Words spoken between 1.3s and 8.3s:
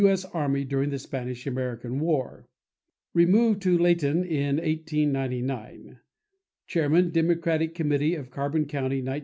American War. Removed to Lehighton in 1899. Chairman Democratic Committee